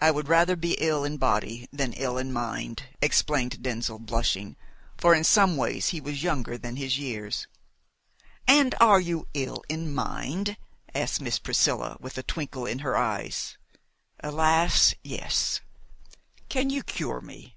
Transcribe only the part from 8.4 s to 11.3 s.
"And are you ill in mind?" asked